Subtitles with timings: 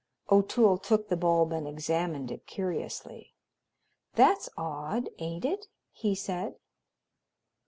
[0.31, 3.35] O'Toole took the bulb and examined it curiously.
[4.13, 6.55] "That's odd, ain't it?" he said.